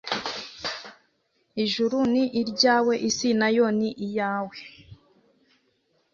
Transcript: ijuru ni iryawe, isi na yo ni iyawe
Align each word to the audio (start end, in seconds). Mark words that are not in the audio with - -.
ijuru 1.63 1.97
ni 2.13 2.23
iryawe, 2.41 2.93
isi 3.09 3.29
na 3.39 3.47
yo 3.55 3.65
ni 3.77 3.89
iyawe 4.05 4.57